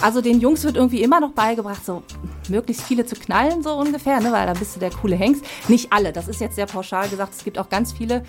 [0.00, 2.02] Also den Jungs wird irgendwie immer noch beigebracht, so
[2.48, 4.30] möglichst viele zu knallen, so ungefähr, ne?
[4.32, 5.44] weil da bist du der coole Hengst.
[5.68, 7.34] Nicht alle, das ist jetzt sehr pauschal gesagt.
[7.34, 8.24] Es gibt auch ganz viele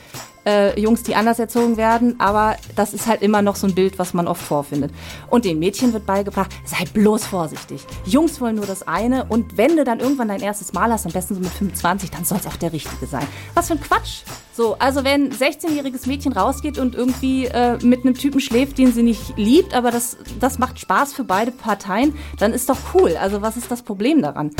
[0.45, 3.99] äh, Jungs, die anders erzogen werden, aber das ist halt immer noch so ein Bild,
[3.99, 4.91] was man oft vorfindet.
[5.29, 7.85] Und den Mädchen wird beigebracht, sei bloß vorsichtig.
[8.05, 11.11] Jungs wollen nur das eine und wenn du dann irgendwann dein erstes Mal hast, am
[11.11, 13.27] besten so mit 25, dann soll es auch der richtige sein.
[13.53, 14.23] Was für ein Quatsch.
[14.53, 18.91] So, also wenn ein 16-jähriges Mädchen rausgeht und irgendwie äh, mit einem Typen schläft, den
[18.91, 23.17] sie nicht liebt, aber das, das macht Spaß für beide Parteien, dann ist doch cool.
[23.17, 24.51] Also was ist das Problem daran?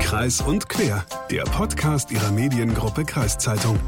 [0.00, 3.78] Kreis und Quer, der Podcast ihrer Mediengruppe Kreiszeitung.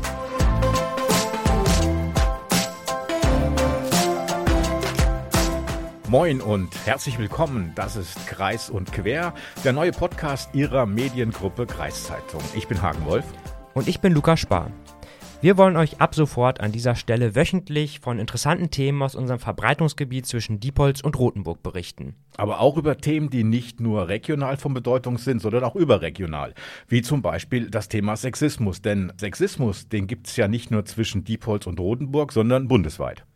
[6.14, 7.72] Moin und herzlich willkommen.
[7.74, 9.34] Das ist Kreis und Quer,
[9.64, 12.40] der neue Podcast Ihrer Mediengruppe Kreiszeitung.
[12.54, 13.24] Ich bin Hagen Wolf.
[13.74, 14.70] Und ich bin Lukas Spar.
[15.44, 20.24] Wir wollen euch ab sofort an dieser Stelle wöchentlich von interessanten Themen aus unserem Verbreitungsgebiet
[20.24, 22.14] zwischen Diepholz und Rothenburg berichten.
[22.38, 26.54] Aber auch über Themen, die nicht nur regional von Bedeutung sind, sondern auch überregional.
[26.88, 28.80] Wie zum Beispiel das Thema Sexismus.
[28.80, 33.26] Denn Sexismus, den gibt es ja nicht nur zwischen Diepholz und Rothenburg, sondern bundesweit.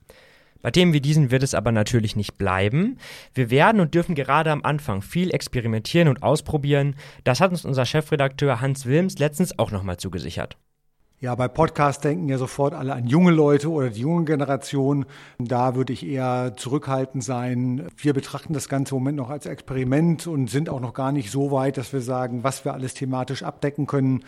[0.62, 2.97] Bei Themen wie diesen wird es aber natürlich nicht bleiben.
[3.34, 6.97] Wir werden und dürfen gerade am Anfang viel experimentieren und ausprobieren.
[7.25, 10.56] Das hat uns unser Chefredakteur Hans Wilms letztens auch nochmal zugesichert.
[11.20, 15.05] Ja, bei Podcasts denken ja sofort alle an junge Leute oder die junge Generation.
[15.41, 17.88] Da würde ich eher zurückhaltend sein.
[17.97, 21.33] Wir betrachten das Ganze im Moment noch als Experiment und sind auch noch gar nicht
[21.33, 24.22] so weit, dass wir sagen, was wir alles thematisch abdecken können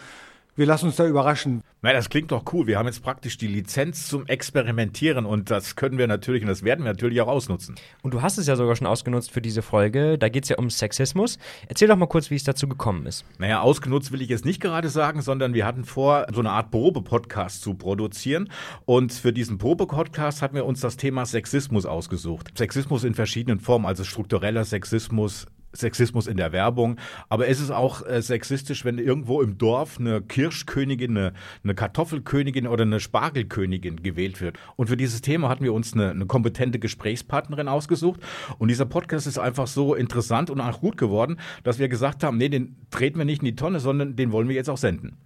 [0.56, 1.62] wir lassen uns da überraschen.
[1.82, 2.66] Na, das klingt doch cool.
[2.66, 6.62] Wir haben jetzt praktisch die Lizenz zum Experimentieren und das können wir natürlich und das
[6.62, 7.76] werden wir natürlich auch ausnutzen.
[8.02, 10.18] Und du hast es ja sogar schon ausgenutzt für diese Folge.
[10.18, 11.38] Da geht es ja um Sexismus.
[11.68, 13.24] Erzähl doch mal kurz, wie es dazu gekommen ist.
[13.38, 16.70] Naja, ausgenutzt will ich jetzt nicht gerade sagen, sondern wir hatten vor, so eine Art
[16.70, 18.50] Probe-Podcast zu produzieren.
[18.84, 22.52] Und für diesen Probe-Podcast hatten wir uns das Thema Sexismus ausgesucht.
[22.58, 26.96] Sexismus in verschiedenen Formen, also struktureller Sexismus, Sexismus in der Werbung,
[27.28, 31.32] aber es ist auch äh, sexistisch, wenn irgendwo im Dorf eine Kirschkönigin, eine,
[31.62, 34.58] eine, Kartoffelkönigin oder eine Spargelkönigin gewählt wird.
[34.76, 38.20] Und für dieses Thema hatten wir uns eine, eine kompetente Gesprächspartnerin ausgesucht.
[38.58, 42.36] Und dieser Podcast ist einfach so interessant und auch gut geworden, dass wir gesagt haben,
[42.36, 45.16] nee, den treten wir nicht in die Tonne, sondern den wollen wir jetzt auch senden.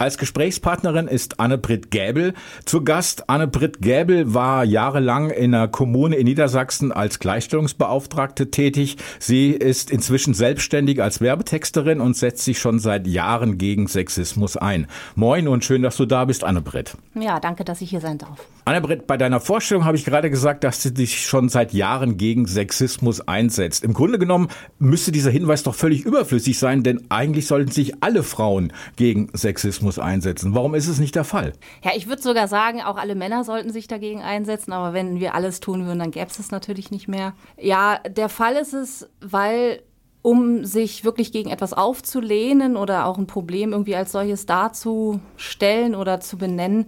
[0.00, 2.32] Als Gesprächspartnerin ist Anne-Britt Gäbel
[2.64, 3.28] zu Gast.
[3.28, 8.96] Anne-Britt Gäbel war jahrelang in einer Kommune in Niedersachsen als Gleichstellungsbeauftragte tätig.
[9.18, 14.86] Sie ist inzwischen selbstständig als Werbetexterin und setzt sich schon seit Jahren gegen Sexismus ein.
[15.16, 16.96] Moin und schön, dass du da bist, Anne-Britt.
[17.14, 18.38] Ja, danke, dass ich hier sein darf.
[18.70, 22.46] Anne-Britt, bei deiner Vorstellung habe ich gerade gesagt, dass du dich schon seit Jahren gegen
[22.46, 23.82] Sexismus einsetzt.
[23.82, 24.46] Im Grunde genommen
[24.78, 29.98] müsste dieser Hinweis doch völlig überflüssig sein, denn eigentlich sollten sich alle Frauen gegen Sexismus
[29.98, 30.54] einsetzen.
[30.54, 31.52] Warum ist es nicht der Fall?
[31.82, 35.34] Ja, ich würde sogar sagen, auch alle Männer sollten sich dagegen einsetzen, aber wenn wir
[35.34, 37.34] alles tun würden, dann gäbe es es natürlich nicht mehr.
[37.60, 39.82] Ja, der Fall ist es, weil
[40.22, 46.20] um sich wirklich gegen etwas aufzulehnen oder auch ein Problem irgendwie als solches darzustellen oder
[46.20, 46.86] zu benennen,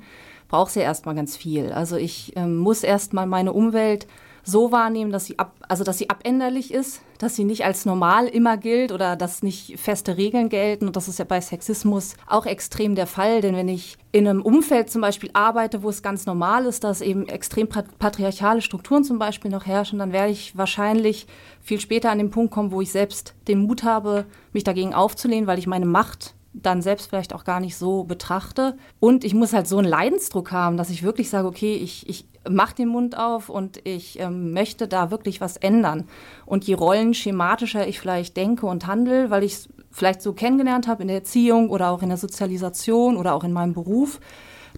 [0.52, 1.72] braucht es ja erstmal ganz viel.
[1.72, 4.06] Also ich äh, muss erstmal meine Umwelt
[4.44, 8.26] so wahrnehmen, dass sie ab, also dass sie abänderlich ist, dass sie nicht als normal
[8.26, 10.86] immer gilt oder dass nicht feste Regeln gelten.
[10.88, 13.40] Und das ist ja bei Sexismus auch extrem der Fall.
[13.40, 17.00] Denn wenn ich in einem Umfeld zum Beispiel arbeite, wo es ganz normal ist, dass
[17.00, 21.26] eben extrem patriarchale Strukturen zum Beispiel noch herrschen, dann werde ich wahrscheinlich
[21.62, 25.46] viel später an den Punkt kommen, wo ich selbst den Mut habe, mich dagegen aufzulehnen,
[25.46, 28.76] weil ich meine Macht dann selbst vielleicht auch gar nicht so betrachte.
[29.00, 32.26] Und ich muss halt so einen Leidensdruck haben, dass ich wirklich sage, okay, ich, ich
[32.48, 36.08] mache den Mund auf und ich ähm, möchte da wirklich was ändern.
[36.44, 41.02] Und je rollenschematischer ich vielleicht denke und handle, weil ich es vielleicht so kennengelernt habe
[41.02, 44.20] in der Erziehung oder auch in der Sozialisation oder auch in meinem Beruf,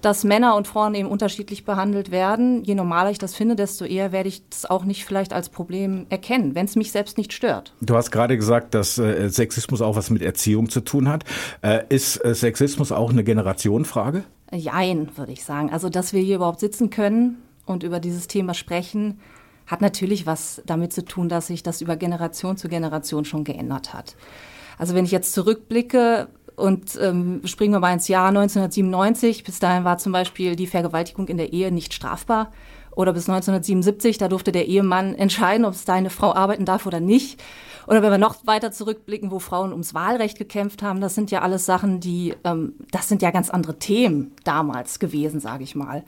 [0.00, 2.64] dass Männer und Frauen eben unterschiedlich behandelt werden.
[2.64, 6.06] Je normaler ich das finde, desto eher werde ich das auch nicht vielleicht als Problem
[6.08, 7.74] erkennen, wenn es mich selbst nicht stört.
[7.80, 11.24] Du hast gerade gesagt, dass äh, Sexismus auch was mit Erziehung zu tun hat.
[11.62, 14.24] Äh, ist äh, Sexismus auch eine Generationenfrage?
[14.52, 15.70] Jein, würde ich sagen.
[15.70, 19.20] Also, dass wir hier überhaupt sitzen können und über dieses Thema sprechen,
[19.66, 23.94] hat natürlich was damit zu tun, dass sich das über Generation zu Generation schon geändert
[23.94, 24.16] hat.
[24.78, 29.44] Also wenn ich jetzt zurückblicke, und ähm, springen wir mal ins Jahr 1997.
[29.44, 32.50] Bis dahin war zum Beispiel die Vergewaltigung in der Ehe nicht strafbar.
[32.92, 37.00] Oder bis 1977, da durfte der Ehemann entscheiden, ob es deine Frau arbeiten darf oder
[37.00, 37.42] nicht.
[37.86, 41.42] Oder wenn wir noch weiter zurückblicken, wo Frauen ums Wahlrecht gekämpft haben, das sind ja
[41.42, 46.04] alles Sachen, die, ähm, das sind ja ganz andere Themen damals gewesen, sage ich mal.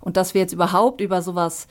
[0.00, 1.66] Und dass wir jetzt überhaupt über sowas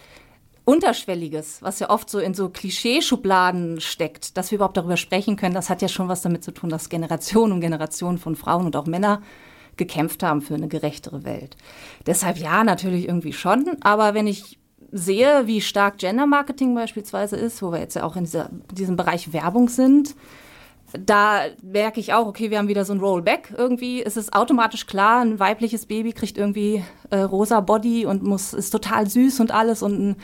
[0.68, 5.56] Unterschwelliges, was ja oft so in so Klischeeschubladen steckt, dass wir überhaupt darüber sprechen können,
[5.56, 8.76] das hat ja schon was damit zu tun, dass Generationen und Generationen von Frauen und
[8.76, 9.22] auch Männer
[9.78, 11.56] gekämpft haben für eine gerechtere Welt.
[12.06, 14.60] Deshalb ja, natürlich irgendwie schon, aber wenn ich
[14.92, 18.98] sehe, wie stark Gender Marketing beispielsweise ist, wo wir jetzt ja auch in dieser, diesem
[18.98, 20.16] Bereich Werbung sind,
[21.00, 24.04] da merke ich auch, okay, wir haben wieder so ein Rollback irgendwie.
[24.04, 28.72] Es ist automatisch klar, ein weibliches Baby kriegt irgendwie äh, rosa Body und muss, ist
[28.72, 30.16] total süß und alles und ein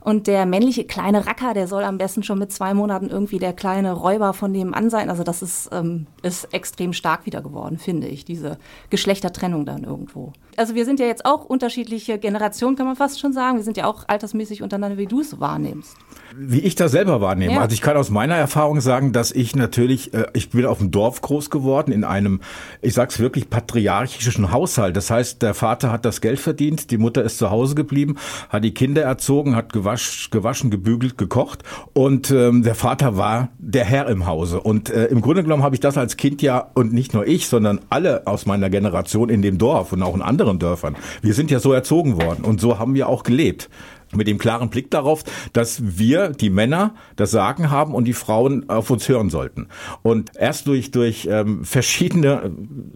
[0.00, 3.52] und der männliche kleine Racker, der soll am besten schon mit zwei Monaten irgendwie der
[3.52, 5.10] kleine Räuber von dem an sein.
[5.10, 8.58] Also das ist, ähm, ist extrem stark wieder geworden, finde ich, diese
[8.90, 10.32] Geschlechtertrennung dann irgendwo.
[10.56, 13.56] Also wir sind ja jetzt auch unterschiedliche Generationen, kann man fast schon sagen.
[13.56, 15.96] Wir sind ja auch altersmäßig untereinander, wie du es wahrnimmst.
[16.36, 17.54] Wie ich das selber wahrnehme.
[17.54, 17.60] Ja.
[17.60, 20.90] Also ich kann aus meiner Erfahrung sagen, dass ich natürlich, äh, ich bin auf dem
[20.90, 22.40] Dorf groß geworden, in einem,
[22.82, 24.96] ich sag's wirklich, patriarchischen Haushalt.
[24.96, 28.16] Das heißt, der Vater hat das Geld verdient, die Mutter ist zu Hause geblieben,
[28.48, 31.62] hat die Kinder erzogen, hat gewasch, gewaschen, gebügelt, gekocht
[31.94, 34.60] und ähm, der Vater war der Herr im Hause.
[34.60, 37.48] Und äh, im Grunde genommen habe ich das als Kind ja, und nicht nur ich,
[37.48, 40.96] sondern alle aus meiner Generation in dem Dorf und auch in anderen Dörfern.
[41.22, 43.68] Wir sind ja so erzogen worden und so haben wir auch gelebt
[44.14, 48.68] mit dem klaren Blick darauf, dass wir, die Männer, das Sagen haben und die Frauen
[48.68, 49.68] auf uns hören sollten.
[50.02, 52.50] Und erst durch, durch ähm, verschiedene äh,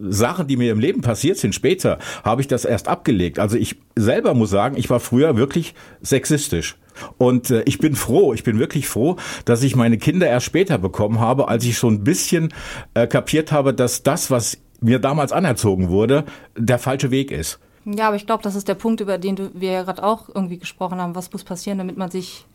[0.09, 3.39] Sachen, die mir im Leben passiert sind, später, habe ich das erst abgelegt.
[3.39, 6.77] Also ich selber muss sagen, ich war früher wirklich sexistisch.
[7.17, 10.77] Und äh, ich bin froh, ich bin wirklich froh, dass ich meine Kinder erst später
[10.77, 12.53] bekommen habe, als ich so ein bisschen
[12.93, 16.25] äh, kapiert habe, dass das, was mir damals anerzogen wurde,
[16.57, 17.59] der falsche Weg ist.
[17.85, 20.57] Ja, aber ich glaube, das ist der Punkt, über den wir ja gerade auch irgendwie
[20.57, 21.15] gesprochen haben.
[21.15, 22.45] Was muss passieren, damit man sich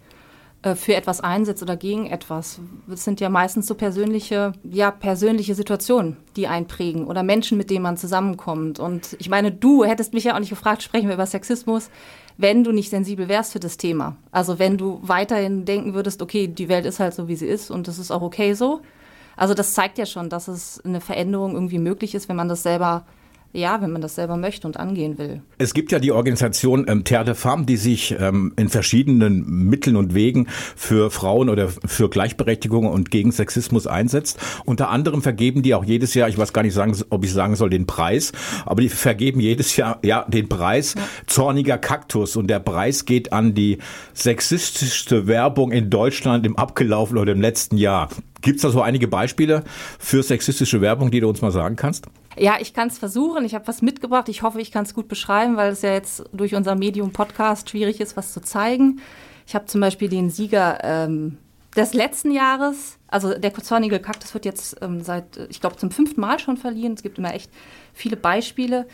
[0.62, 2.60] äh, für etwas einsetzt oder gegen etwas?
[2.90, 7.82] Es sind ja meistens so persönliche, ja, persönliche Situationen, die einprägen oder Menschen, mit denen
[7.82, 8.78] man zusammenkommt.
[8.78, 11.90] Und ich meine, du hättest mich ja auch nicht gefragt, sprechen wir über Sexismus,
[12.38, 14.16] wenn du nicht sensibel wärst für das Thema.
[14.30, 17.70] Also wenn du weiterhin denken würdest, okay, die Welt ist halt so, wie sie ist
[17.70, 18.80] und das ist auch okay so.
[19.36, 22.62] Also das zeigt ja schon, dass es eine Veränderung irgendwie möglich ist, wenn man das
[22.62, 23.04] selber
[23.52, 25.42] ja, wenn man das selber möchte und angehen will.
[25.56, 29.96] Es gibt ja die Organisation ähm, Terre de Femme, die sich ähm, in verschiedenen Mitteln
[29.96, 34.38] und Wegen für Frauen oder für Gleichberechtigung und gegen Sexismus einsetzt.
[34.66, 37.56] Unter anderem vergeben die auch jedes Jahr, ich weiß gar nicht, sagen, ob ich sagen
[37.56, 38.32] soll, den Preis,
[38.66, 41.02] aber die vergeben jedes Jahr ja den Preis ja.
[41.26, 43.78] Zorniger Kaktus und der Preis geht an die
[44.12, 48.10] sexistischste Werbung in Deutschland im abgelaufenen oder im letzten Jahr.
[48.42, 49.64] Gibt es da so einige Beispiele
[49.98, 52.06] für sexistische Werbung, die du uns mal sagen kannst?
[52.38, 53.44] Ja, ich kann es versuchen.
[53.44, 54.28] Ich habe was mitgebracht.
[54.28, 58.00] Ich hoffe, ich kann es gut beschreiben, weil es ja jetzt durch unser Medium-Podcast schwierig
[58.00, 59.00] ist, was zu zeigen.
[59.46, 61.38] Ich habe zum Beispiel den Sieger ähm,
[61.76, 66.20] des letzten Jahres, also der zornige Kaktus wird jetzt ähm, seit, ich glaube, zum fünften
[66.20, 66.94] Mal schon verliehen.
[66.94, 67.50] Es gibt immer echt
[67.94, 68.86] viele Beispiele.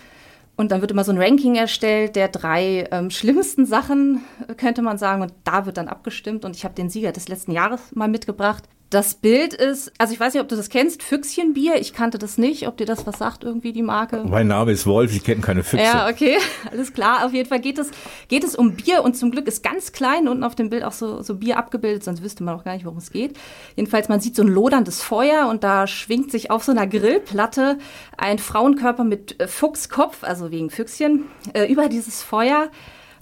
[0.57, 4.23] Und dann wird immer so ein Ranking erstellt der drei ähm, schlimmsten Sachen,
[4.57, 5.23] könnte man sagen.
[5.23, 6.45] Und da wird dann abgestimmt.
[6.45, 8.65] Und ich habe den Sieger des letzten Jahres mal mitgebracht.
[8.95, 11.81] Das Bild ist, also ich weiß nicht, ob du das kennst, Füchschenbier.
[11.81, 14.23] Ich kannte das nicht, ob dir das was sagt, irgendwie die Marke.
[14.25, 15.85] Mein Name ist Wolf, ich kenne keine Füchse.
[15.85, 16.37] Ja, okay,
[16.71, 17.27] alles klar.
[17.27, 17.91] Auf jeden Fall geht es,
[18.29, 20.93] geht es um Bier und zum Glück ist ganz klein unten auf dem Bild auch
[20.93, 23.37] so, so Bier abgebildet, sonst wüsste man auch gar nicht, worum es geht.
[23.75, 27.79] Jedenfalls, man sieht so ein loderndes Feuer und da schwingt sich auf so einer Grillplatte
[28.17, 32.71] ein Frauenkörper mit äh, Fuchskopf, also wegen Füchschen, äh, über dieses Feuer.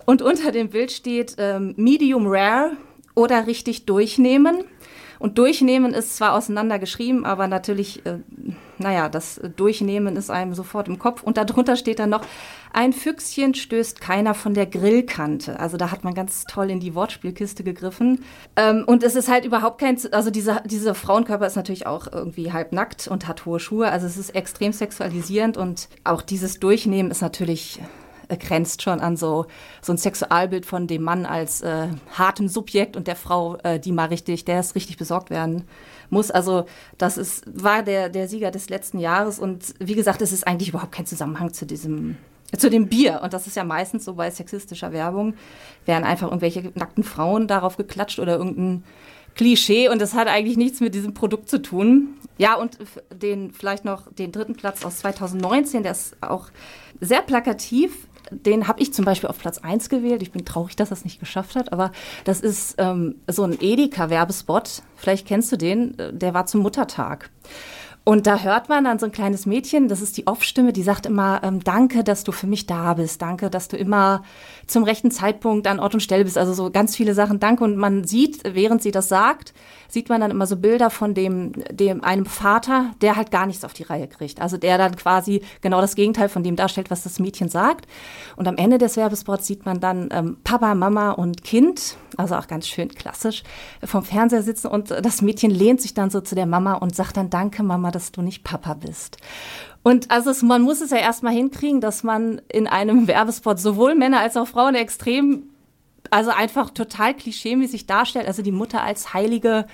[0.05, 2.73] Und unter dem Bild steht ähm, Medium Rare
[3.15, 4.65] oder richtig durchnehmen.
[5.23, 8.19] Und Durchnehmen ist zwar auseinandergeschrieben, aber natürlich, äh,
[8.79, 11.23] naja, das Durchnehmen ist einem sofort im Kopf.
[11.23, 12.23] Und darunter steht dann noch,
[12.73, 15.61] ein Füchschen stößt keiner von der Grillkante.
[15.61, 18.25] Also da hat man ganz toll in die Wortspielkiste gegriffen.
[18.57, 22.53] Ähm, und es ist halt überhaupt kein, also dieser, dieser Frauenkörper ist natürlich auch irgendwie
[22.53, 23.93] halb nackt und hat hohe Schuhe.
[23.93, 27.79] Also es ist extrem sexualisierend und auch dieses Durchnehmen ist natürlich
[28.37, 29.47] grenzt schon an so,
[29.81, 33.93] so ein Sexualbild von dem Mann als äh, hartem Subjekt und der Frau, äh, die
[33.93, 35.65] mal richtig, der es richtig besorgt werden
[36.11, 36.31] muss.
[36.31, 36.65] Also
[36.99, 40.69] das ist, war der, der Sieger des letzten Jahres und wie gesagt, es ist eigentlich
[40.69, 42.17] überhaupt kein Zusammenhang zu diesem
[42.57, 43.21] zu dem Bier.
[43.23, 45.35] Und das ist ja meistens so bei sexistischer Werbung,
[45.87, 48.85] werden einfach irgendwelche nackten Frauen darauf geklatscht oder irgendein
[49.35, 52.15] Klischee und das hat eigentlich nichts mit diesem Produkt zu tun.
[52.39, 52.79] Ja, und
[53.11, 56.49] den vielleicht noch den dritten Platz aus 2019, der ist auch
[57.01, 60.23] sehr plakativ den habe ich zum Beispiel auf Platz 1 gewählt.
[60.23, 61.93] Ich bin traurig, dass er es nicht geschafft hat, aber
[62.25, 64.83] das ist ähm, so ein Edeka-Werbespot.
[64.97, 67.31] Vielleicht kennst du den, äh, der war zum Muttertag.
[68.05, 71.07] Und da hört man dann so ein kleines Mädchen, das ist die Off-Stimme, die sagt
[71.07, 74.25] immer, ähm, danke, dass du für mich da bist, danke, dass du immer
[74.67, 76.37] zum rechten Zeitpunkt an Ort und Stelle bist.
[76.37, 77.63] Also so ganz viele Sachen, danke.
[77.63, 79.55] Und man sieht, während sie das sagt,
[79.89, 83.65] sieht man dann immer so Bilder von dem, dem einem Vater, der halt gar nichts
[83.65, 84.41] auf die Reihe kriegt.
[84.41, 87.87] Also der dann quasi genau das Gegenteil von dem darstellt, was das Mädchen sagt.
[88.35, 92.47] Und am Ende des Werbespots sieht man dann ähm, Papa, Mama und Kind, also auch
[92.47, 93.43] ganz schön klassisch,
[93.85, 97.17] vom Fernseher sitzen und das Mädchen lehnt sich dann so zu der Mama und sagt
[97.17, 99.19] dann, danke Mama, dass du nicht Papa bist.
[99.83, 103.95] Und also es, man muss es ja erstmal hinkriegen, dass man in einem Werbespot sowohl
[103.95, 105.45] Männer als auch Frauen extrem
[106.11, 108.27] also einfach total klischeemäßig darstellt.
[108.27, 109.67] Also die Mutter als heilige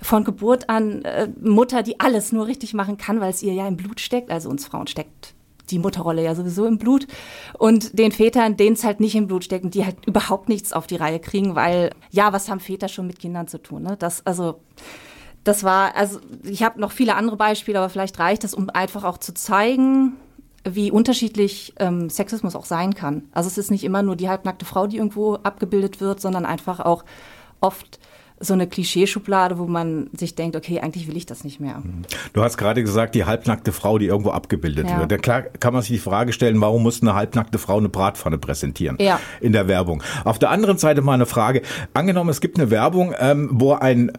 [0.00, 3.66] von Geburt an äh, Mutter, die alles nur richtig machen kann, weil es ihr ja
[3.66, 4.30] im Blut steckt.
[4.30, 5.34] Also uns Frauen steckt
[5.70, 7.06] die Mutterrolle ja sowieso im Blut.
[7.58, 10.72] Und den Vätern, denen es halt nicht im Blut steckt und die halt überhaupt nichts
[10.72, 13.82] auf die Reihe kriegen, weil, ja, was haben Väter schon mit Kindern zu tun?
[13.82, 13.96] Ne?
[13.98, 14.60] Das, also,
[15.44, 19.04] das war, also ich habe noch viele andere Beispiele, aber vielleicht reicht das, um einfach
[19.04, 20.14] auch zu zeigen,
[20.66, 23.24] wie unterschiedlich ähm, Sexismus auch sein kann.
[23.32, 26.80] Also es ist nicht immer nur die halbnackte Frau, die irgendwo abgebildet wird, sondern einfach
[26.80, 27.04] auch
[27.60, 27.98] oft
[28.40, 31.78] so eine Klischeeschublade, wo man sich denkt, okay, eigentlich will ich das nicht mehr.
[31.78, 32.02] Mhm.
[32.32, 34.98] Du hast gerade gesagt, die halbnackte Frau, die irgendwo abgebildet ja.
[34.98, 35.12] wird.
[35.12, 38.38] Ja, klar kann man sich die Frage stellen, warum muss eine halbnackte Frau eine Bratpfanne
[38.38, 39.20] präsentieren ja.
[39.40, 40.02] in der Werbung?
[40.24, 41.62] Auf der anderen Seite mal eine Frage.
[41.94, 44.12] Angenommen, es gibt eine Werbung, ähm, wo ein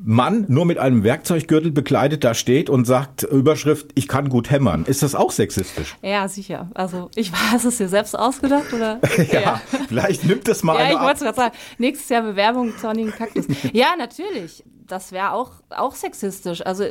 [0.00, 4.84] Mann nur mit einem Werkzeuggürtel bekleidet da steht und sagt, Überschrift, ich kann gut hämmern.
[4.84, 5.96] Ist das auch sexistisch?
[6.02, 6.70] Ja, sicher.
[6.74, 9.00] Also ich weiß es dir selbst ausgedacht, oder?
[9.16, 13.10] ja, ja, vielleicht nimmt das mal Ja, ich wollte gerade sagen, nächstes Jahr Bewerbung Zornigen
[13.10, 13.46] Kaktus.
[13.72, 14.62] ja, natürlich.
[14.86, 16.64] Das wäre auch, auch sexistisch.
[16.64, 16.84] Also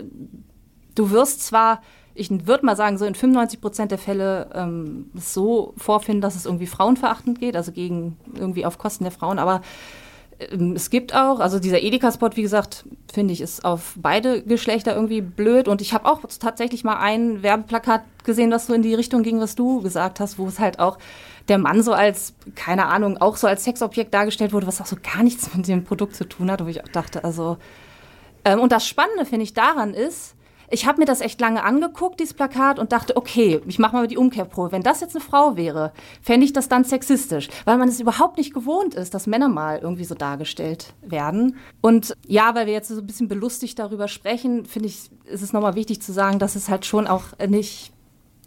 [0.96, 1.82] du wirst zwar
[2.20, 6.48] ich würde mal sagen, so in 95 Prozent der Fälle ähm, so vorfinden, dass es
[6.48, 9.38] irgendwie frauenverachtend geht, also gegen irgendwie auf Kosten der Frauen.
[9.38, 9.62] Aber
[10.40, 15.22] es gibt auch, also dieser Edeka-Spot, wie gesagt, finde ich, ist auf beide Geschlechter irgendwie
[15.22, 15.68] blöd.
[15.68, 19.40] Und ich habe auch tatsächlich mal ein Werbeplakat gesehen, das so in die Richtung ging,
[19.40, 21.00] was du gesagt hast, wo es halt auch
[21.48, 24.98] der Mann so als, keine Ahnung, auch so als Sexobjekt dargestellt wurde, was auch so
[25.02, 27.58] gar nichts mit dem Produkt zu tun hat, wo ich auch dachte, also.
[28.46, 30.36] Ähm, und das Spannende, finde ich, daran ist,
[30.70, 34.08] ich habe mir das echt lange angeguckt, dieses Plakat, und dachte, okay, ich mache mal
[34.08, 34.72] die Umkehrprobe.
[34.72, 38.38] Wenn das jetzt eine Frau wäre, fände ich das dann sexistisch, weil man es überhaupt
[38.38, 41.58] nicht gewohnt ist, dass Männer mal irgendwie so dargestellt werden.
[41.82, 45.54] Und ja, weil wir jetzt so ein bisschen belustigt darüber sprechen, finde ich, ist es
[45.54, 47.94] nochmal wichtig zu sagen, dass es halt schon auch nicht,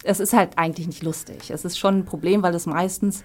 [0.05, 1.51] es ist halt eigentlich nicht lustig.
[1.51, 3.25] Es ist schon ein Problem, weil es meistens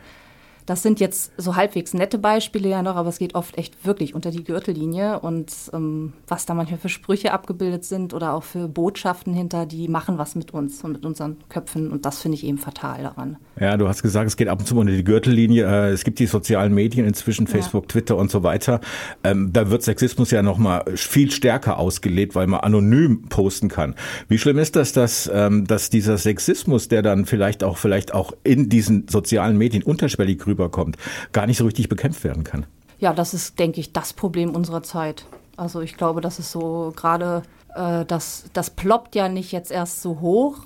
[0.65, 4.15] das sind jetzt so halbwegs nette Beispiele ja noch, aber es geht oft echt wirklich
[4.15, 5.19] unter die Gürtellinie.
[5.19, 9.87] Und ähm, was da manchmal für Sprüche abgebildet sind oder auch für Botschaften hinter, die
[9.87, 11.91] machen was mit uns und mit unseren Köpfen.
[11.91, 13.37] Und das finde ich eben fatal daran.
[13.59, 15.65] Ja, du hast gesagt, es geht ab und zu unter die Gürtellinie.
[15.65, 17.87] Äh, es gibt die sozialen Medien inzwischen, Facebook, ja.
[17.89, 18.81] Twitter und so weiter.
[19.23, 23.95] Ähm, da wird Sexismus ja noch mal viel stärker ausgelebt, weil man anonym posten kann.
[24.27, 28.33] Wie schlimm ist das, dass, ähm, dass dieser Sexismus, der dann vielleicht auch, vielleicht auch
[28.43, 30.97] in diesen sozialen Medien unterschwellig rüberkommt,
[31.31, 32.65] gar nicht so richtig bekämpft werden kann.
[32.97, 35.25] Ja, das ist, denke ich, das Problem unserer Zeit.
[35.57, 37.43] Also ich glaube, das ist so gerade,
[37.75, 40.57] äh, das, das ploppt ja nicht jetzt erst so hoch,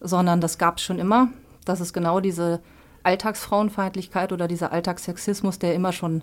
[0.00, 1.28] sondern das gab es schon immer.
[1.64, 2.60] Das ist genau diese
[3.02, 6.22] Alltagsfrauenfeindlichkeit oder dieser Alltagssexismus, der immer schon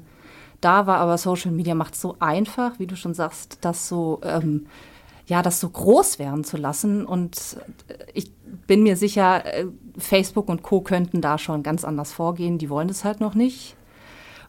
[0.61, 0.97] da war.
[0.97, 4.67] Aber Social Media macht es so einfach, wie du schon sagst, das so, ähm,
[5.25, 7.05] ja, das so groß werden zu lassen.
[7.05, 7.57] Und
[8.13, 8.31] ich
[8.67, 9.65] bin mir sicher, äh,
[9.97, 10.81] Facebook und Co.
[10.81, 12.57] könnten da schon ganz anders vorgehen.
[12.57, 13.75] Die wollen das halt noch nicht.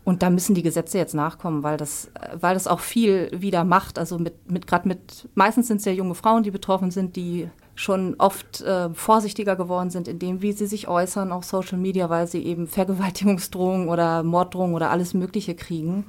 [0.05, 3.99] Und da müssen die Gesetze jetzt nachkommen, weil das, weil das auch viel wieder macht.
[3.99, 7.49] Also mit, mit gerade mit, meistens sind es ja junge Frauen, die betroffen sind, die
[7.75, 12.11] schon oft äh, vorsichtiger geworden sind in dem, wie sie sich äußern auf Social Media,
[12.11, 16.05] weil sie eben Vergewaltigungsdrohungen oder Morddrohungen oder alles Mögliche kriegen.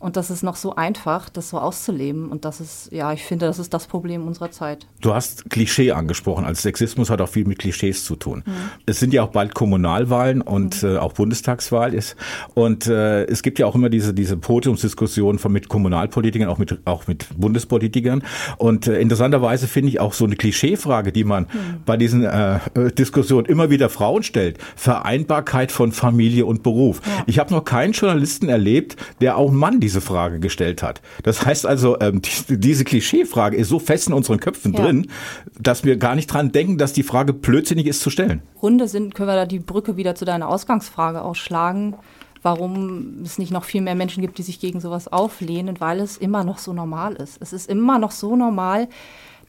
[0.00, 2.28] Und das ist noch so einfach, das so auszuleben.
[2.28, 4.86] Und das ist, ja, ich finde, das ist das Problem unserer Zeit.
[5.00, 6.44] Du hast Klischee angesprochen.
[6.44, 8.44] Also Sexismus hat auch viel mit Klischees zu tun.
[8.46, 8.52] Mhm.
[8.86, 10.90] Es sind ja auch bald Kommunalwahlen und mhm.
[10.90, 12.14] äh, auch Bundestagswahl ist.
[12.54, 16.78] Und äh, es gibt ja auch immer diese, diese Podiumsdiskussion von mit Kommunalpolitikern, auch mit,
[16.84, 18.22] auch mit Bundespolitikern.
[18.56, 21.82] Und äh, interessanterweise finde ich auch so eine Klischeefrage, die man mhm.
[21.84, 22.60] bei diesen äh,
[22.96, 24.58] Diskussionen immer wieder Frauen stellt.
[24.76, 27.00] Vereinbarkeit von Familie und Beruf.
[27.04, 27.24] Ja.
[27.26, 31.00] Ich habe noch keinen Journalisten erlebt, der auch Mann diese Frage gestellt hat.
[31.22, 34.82] Das heißt also, ähm, die, diese Klischeefrage ist so fest in unseren Köpfen ja.
[34.82, 35.10] drin,
[35.58, 38.42] dass wir gar nicht dran denken, dass die Frage blödsinnig ist zu stellen.
[38.60, 41.96] Runde sind, können wir da die Brücke wieder zu deiner Ausgangsfrage ausschlagen
[42.40, 46.16] warum es nicht noch viel mehr Menschen gibt, die sich gegen sowas auflehnen, weil es
[46.16, 47.36] immer noch so normal ist.
[47.42, 48.86] Es ist immer noch so normal,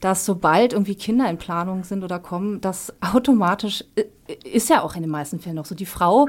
[0.00, 4.04] dass sobald irgendwie Kinder in Planung sind oder kommen, das automatisch äh,
[4.44, 5.76] ist ja auch in den meisten Fällen noch so.
[5.76, 6.28] Die Frau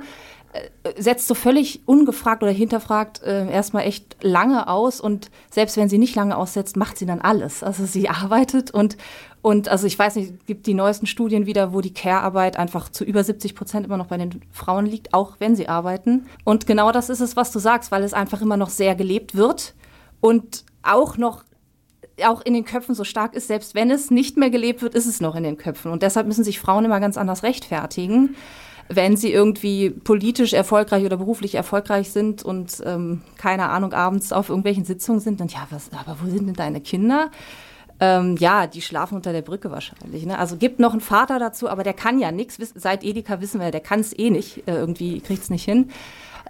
[0.98, 5.98] setzt so völlig ungefragt oder hinterfragt äh, erstmal echt lange aus und selbst wenn sie
[5.98, 7.64] nicht lange aussetzt, macht sie dann alles.
[7.64, 8.98] Also sie arbeitet und,
[9.42, 13.06] und also ich weiß nicht, gibt die neuesten Studien wieder, wo die Care-Arbeit einfach zu
[13.06, 16.26] über 70 Prozent immer noch bei den Frauen liegt, auch wenn sie arbeiten.
[16.44, 19.36] Und genau das ist es, was du sagst, weil es einfach immer noch sehr gelebt
[19.36, 19.74] wird
[20.20, 21.44] und auch noch
[22.26, 25.08] auch in den Köpfen so stark ist, selbst wenn es nicht mehr gelebt wird, ist
[25.08, 25.92] es noch in den Köpfen.
[25.92, 28.36] Und deshalb müssen sich Frauen immer ganz anders rechtfertigen
[28.90, 34.50] wenn sie irgendwie politisch erfolgreich oder beruflich erfolgreich sind und ähm, keine Ahnung abends auf
[34.50, 37.32] irgendwelchen Sitzungen sind, dann ja, was, aber wo sind denn deine Kinder?
[38.00, 40.26] Ähm, ja, die schlafen unter der Brücke wahrscheinlich.
[40.26, 40.38] Ne?
[40.38, 42.58] Also gibt noch einen Vater dazu, aber der kann ja nichts.
[42.76, 44.68] Seit Edeka wissen wir, der kann es eh nicht.
[44.68, 45.92] Äh, irgendwie kriegt es nicht hin.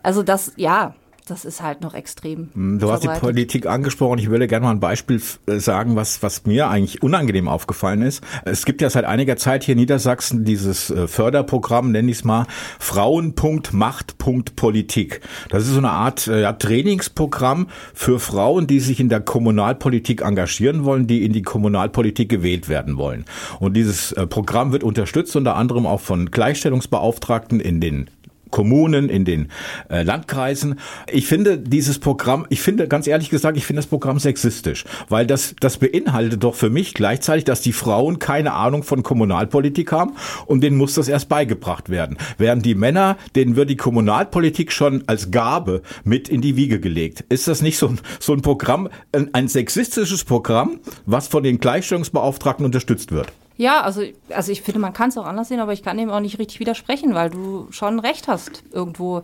[0.01, 0.95] Also das, ja,
[1.31, 2.50] das ist halt noch extrem.
[2.53, 4.19] Hm, du hast die Politik angesprochen.
[4.19, 8.21] Ich würde gerne mal ein Beispiel äh, sagen, was, was mir eigentlich unangenehm aufgefallen ist.
[8.43, 12.25] Es gibt ja seit einiger Zeit hier in Niedersachsen dieses äh, Förderprogramm, nenne ich es
[12.25, 12.47] mal,
[12.79, 15.21] Frauen.macht.politik.
[15.50, 20.21] Das ist so eine Art äh, ja, Trainingsprogramm für Frauen, die sich in der Kommunalpolitik
[20.21, 23.23] engagieren wollen, die in die Kommunalpolitik gewählt werden wollen.
[23.59, 28.09] Und dieses Programm wird unterstützt unter anderem auch von Gleichstellungsbeauftragten in den
[28.51, 29.48] Kommunen, in den
[29.89, 30.79] äh, Landkreisen.
[31.12, 35.25] Ich finde dieses Programm, ich finde ganz ehrlich gesagt, ich finde das Programm sexistisch, weil
[35.25, 40.13] das das beinhaltet doch für mich gleichzeitig, dass die Frauen keine Ahnung von Kommunalpolitik haben
[40.46, 42.17] und denen muss das erst beigebracht werden.
[42.38, 47.24] Während die Männer, denen wird die Kommunalpolitik schon als Gabe mit in die Wiege gelegt.
[47.29, 51.60] Ist das nicht so ein, so ein Programm, ein, ein sexistisches Programm, was von den
[51.60, 53.31] Gleichstellungsbeauftragten unterstützt wird?
[53.58, 56.10] Ja, also, also ich finde, man kann es auch anders sehen, aber ich kann dem
[56.10, 59.22] auch nicht richtig widersprechen, weil du schon recht hast irgendwo.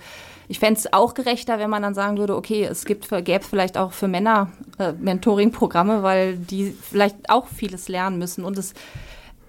[0.47, 3.77] Ich fände es auch gerechter, wenn man dann sagen würde, okay, es gibt, gäbe vielleicht
[3.77, 8.45] auch für Männer äh, Mentoring-Programme, weil die vielleicht auch vieles lernen müssen.
[8.45, 8.73] Und es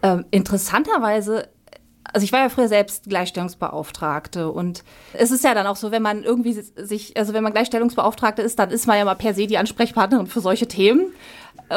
[0.03, 1.49] äh, interessanterweise
[2.13, 4.83] also ich war ja früher selbst Gleichstellungsbeauftragte und
[5.13, 8.59] es ist ja dann auch so, wenn man irgendwie sich, also wenn man Gleichstellungsbeauftragte ist,
[8.59, 11.13] dann ist man ja mal per se die Ansprechpartnerin für solche Themen.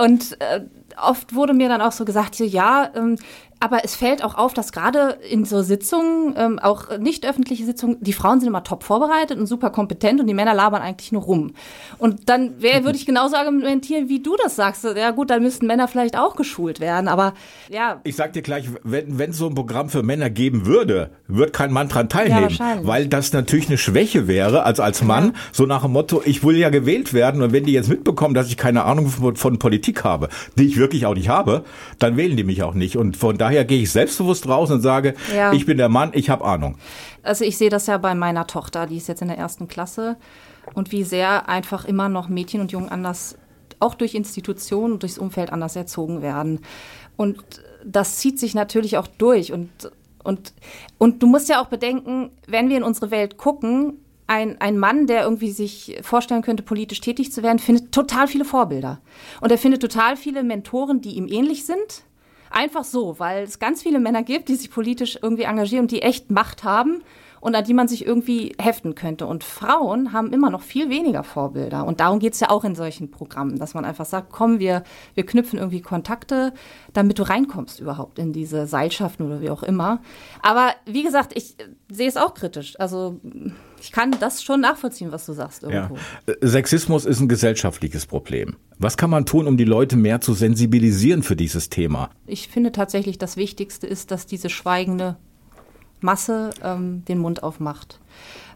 [0.03, 0.61] Und äh,
[1.01, 3.17] oft wurde mir dann auch so gesagt, ja, ähm,
[3.63, 7.97] aber es fällt auch auf, dass gerade in so Sitzungen, ähm, auch nicht öffentliche Sitzungen,
[8.01, 11.21] die Frauen sind immer top vorbereitet und super kompetent und die Männer labern eigentlich nur
[11.21, 11.53] rum.
[11.99, 14.83] Und dann wär, würde ich genauso argumentieren, wie du das sagst.
[14.83, 17.35] Ja gut, dann müssten Männer vielleicht auch geschult werden, aber
[17.69, 18.01] ja.
[18.03, 21.71] Ich sag dir gleich, wenn wenn so ein Programm für Männer geben würde, wird kein
[21.71, 25.33] Mann dran teilnehmen, ja, weil das natürlich eine Schwäche wäre, als als Mann, ja.
[25.51, 28.47] so nach dem Motto, ich will ja gewählt werden und wenn die jetzt mitbekommen, dass
[28.47, 29.70] ich keine Ahnung von, von Politik
[30.03, 31.63] habe, die ich wirklich auch nicht habe,
[31.99, 34.81] dann wählen die mich auch nicht und von daher daher gehe ich selbstbewusst raus und
[34.81, 35.53] sage, ja.
[35.53, 36.77] ich bin der Mann, ich habe Ahnung.
[37.23, 40.17] Also ich sehe das ja bei meiner Tochter, die ist jetzt in der ersten Klasse
[40.73, 43.37] und wie sehr einfach immer noch Mädchen und Jungen anders,
[43.79, 46.61] auch durch Institutionen und durchs Umfeld anders erzogen werden.
[47.17, 47.43] Und
[47.83, 49.69] das zieht sich natürlich auch durch und
[50.23, 50.53] und,
[50.99, 53.97] und du musst ja auch bedenken, wenn wir in unsere Welt gucken,
[54.31, 58.45] ein, ein Mann, der irgendwie sich vorstellen könnte, politisch tätig zu werden, findet total viele
[58.45, 59.01] Vorbilder.
[59.41, 62.03] Und er findet total viele Mentoren, die ihm ähnlich sind
[62.51, 66.01] Einfach so, weil es ganz viele Männer gibt, die sich politisch irgendwie engagieren und die
[66.01, 67.01] echt Macht haben
[67.39, 69.25] und an die man sich irgendwie heften könnte.
[69.25, 71.85] Und Frauen haben immer noch viel weniger Vorbilder.
[71.85, 74.83] Und darum geht es ja auch in solchen Programmen, dass man einfach sagt, komm, wir,
[75.13, 76.53] wir knüpfen irgendwie Kontakte,
[76.91, 80.01] damit du reinkommst überhaupt in diese Seilschaften oder wie auch immer.
[80.41, 81.55] Aber wie gesagt, ich
[81.89, 82.77] sehe es auch kritisch.
[82.81, 83.21] Also
[83.81, 85.95] ich kann das schon nachvollziehen, was du sagst irgendwo.
[86.27, 86.33] Ja.
[86.41, 88.55] Sexismus ist ein gesellschaftliches Problem.
[88.77, 92.09] Was kann man tun, um die Leute mehr zu sensibilisieren für dieses Thema?
[92.27, 95.17] Ich finde tatsächlich, das Wichtigste ist, dass diese schweigende
[95.99, 97.99] Masse ähm, den Mund aufmacht.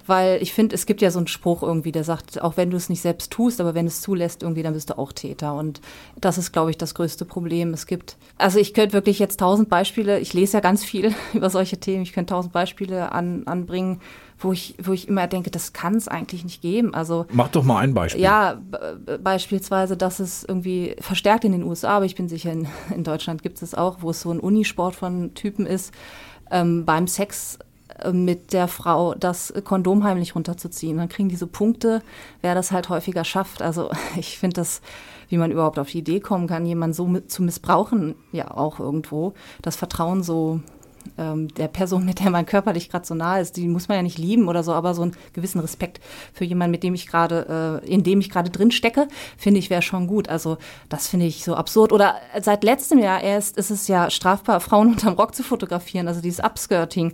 [0.07, 2.77] Weil ich finde, es gibt ja so einen Spruch irgendwie, der sagt, auch wenn du
[2.77, 5.55] es nicht selbst tust, aber wenn es zulässt, irgendwie, dann bist du auch Täter.
[5.55, 5.81] Und
[6.19, 7.73] das ist, glaube ich, das größte Problem.
[7.73, 11.49] Es gibt, also ich könnte wirklich jetzt tausend Beispiele, ich lese ja ganz viel über
[11.49, 13.99] solche Themen, ich könnte tausend Beispiele an, anbringen,
[14.37, 16.93] wo ich, wo ich immer denke, das kann es eigentlich nicht geben.
[16.93, 18.21] Also mach doch mal ein Beispiel.
[18.21, 18.61] Ja,
[19.23, 23.41] beispielsweise, dass es irgendwie verstärkt in den USA, aber ich bin sicher, in, in Deutschland
[23.43, 25.93] gibt es auch, wo es so ein Unisport von Typen ist,
[26.51, 27.59] ähm, beim Sex
[28.11, 30.97] mit der Frau das Kondom heimlich runterzuziehen.
[30.97, 32.01] Dann kriegen diese Punkte,
[32.41, 33.61] wer das halt häufiger schafft.
[33.61, 34.81] Also ich finde das,
[35.29, 39.33] wie man überhaupt auf die Idee kommen kann, jemanden so zu missbrauchen, ja auch irgendwo,
[39.61, 40.59] das Vertrauen so
[41.17, 44.03] ähm, der Person, mit der man körperlich gerade so nahe ist, die muss man ja
[44.03, 45.99] nicht lieben oder so, aber so einen gewissen Respekt
[46.33, 49.69] für jemanden, mit dem ich gerade, äh, in dem ich gerade drin stecke, finde ich,
[49.69, 50.29] wäre schon gut.
[50.29, 50.57] Also
[50.89, 51.91] das finde ich so absurd.
[51.91, 56.21] Oder seit letztem Jahr erst ist es ja strafbar, Frauen unterm Rock zu fotografieren, also
[56.21, 57.13] dieses Upskirting äh,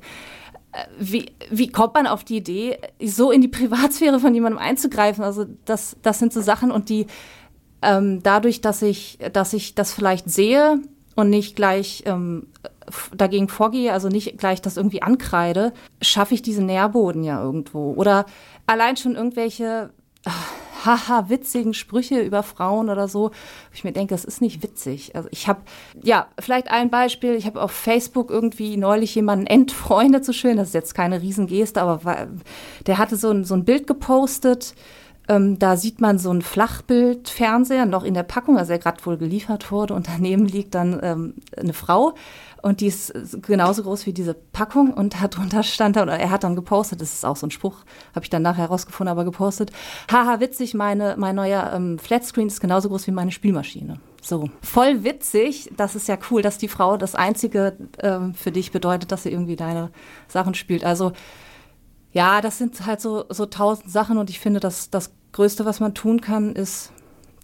[0.97, 5.23] wie, wie kommt man auf die Idee, so in die Privatsphäre von jemandem einzugreifen?
[5.23, 7.07] Also das, das sind so Sachen und die
[7.81, 10.79] ähm, dadurch, dass ich, dass ich das vielleicht sehe
[11.15, 12.47] und nicht gleich ähm,
[13.15, 17.93] dagegen vorgehe, also nicht gleich das irgendwie ankreide, schaffe ich diesen Nährboden ja irgendwo.
[17.93, 18.25] Oder
[18.67, 19.89] allein schon irgendwelche
[20.25, 20.47] ach,
[20.86, 23.32] haha witzigen Sprüche über Frauen oder so,
[23.74, 25.15] ich mir denke, das ist nicht witzig.
[25.15, 25.62] Also ich habe
[26.02, 27.36] ja vielleicht ein Beispiel.
[27.36, 30.58] Ich habe auf Facebook irgendwie neulich jemanden entfreundet, so schön.
[30.58, 32.28] Das ist jetzt keine Riesengeste, aber
[32.86, 34.76] der hatte so ein, so ein Bild gepostet.
[35.30, 39.17] Ähm, da sieht man so ein Flachbildfernseher noch in der Packung, also der gerade wohl
[39.17, 39.94] geliefert wurde.
[39.94, 42.13] Und daneben liegt dann ähm, eine Frau
[42.62, 46.43] und die ist genauso groß wie diese Packung und darunter stand da, oder er hat
[46.43, 47.78] dann gepostet, das ist auch so ein Spruch,
[48.15, 49.71] habe ich dann nachher herausgefunden, aber gepostet,
[50.12, 54.00] haha, witzig, meine, mein neuer ähm, Flatscreen ist genauso groß wie meine Spielmaschine.
[54.21, 58.71] So, voll witzig, das ist ja cool, dass die Frau das Einzige ähm, für dich
[58.71, 59.89] bedeutet, dass sie irgendwie deine
[60.28, 60.84] Sachen spielt.
[60.86, 61.13] Also
[62.13, 65.80] Ja, das sind halt so, so tausend Sachen und ich finde, dass das Größte, was
[65.80, 66.91] man tun kann, ist,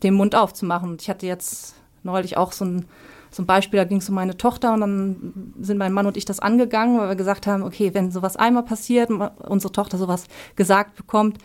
[0.03, 0.89] den Mund aufzumachen.
[0.91, 2.85] Und ich hatte jetzt neulich auch so ein,
[3.41, 6.25] ein Beispiel, da ging es um meine Tochter und dann sind mein Mann und ich
[6.25, 10.95] das angegangen, weil wir gesagt haben, okay, wenn sowas einmal passiert, unsere Tochter sowas gesagt
[10.95, 11.37] bekommt,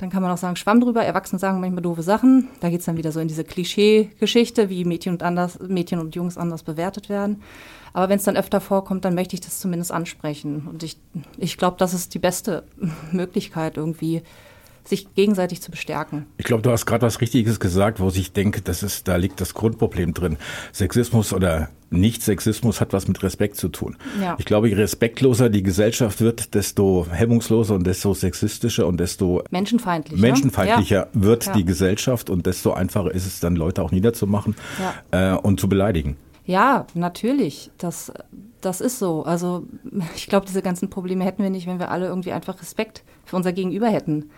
[0.00, 1.04] dann kann man auch sagen, Schwamm drüber.
[1.04, 2.48] Erwachsene sagen manchmal doofe Sachen.
[2.60, 6.14] Da geht es dann wieder so in diese Klischee-Geschichte, wie Mädchen und, anders, Mädchen und
[6.14, 7.42] Jungs anders bewertet werden.
[7.92, 10.66] Aber wenn es dann öfter vorkommt, dann möchte ich das zumindest ansprechen.
[10.68, 10.96] Und ich,
[11.36, 12.64] ich glaube, das ist die beste
[13.12, 14.22] Möglichkeit irgendwie
[14.84, 16.26] sich gegenseitig zu bestärken.
[16.36, 19.40] Ich glaube, du hast gerade was Richtiges gesagt, wo ich denke, das ist, da liegt
[19.40, 20.36] das Grundproblem drin.
[20.72, 23.96] Sexismus oder Nicht-Sexismus hat was mit Respekt zu tun.
[24.20, 24.36] Ja.
[24.38, 30.20] Ich glaube, je respektloser die Gesellschaft wird, desto hemmungsloser und desto sexistischer und desto menschenfeindlicher,
[30.20, 31.22] menschenfeindlicher ja.
[31.22, 31.52] wird ja.
[31.52, 34.54] die Gesellschaft und desto einfacher ist es dann, Leute auch niederzumachen
[35.10, 36.16] äh, und zu beleidigen.
[36.46, 37.70] Ja, natürlich.
[37.78, 38.12] Das,
[38.60, 39.24] das ist so.
[39.24, 39.66] Also
[40.16, 43.36] ich glaube, diese ganzen Probleme hätten wir nicht, wenn wir alle irgendwie einfach Respekt für
[43.36, 44.30] unser Gegenüber hätten.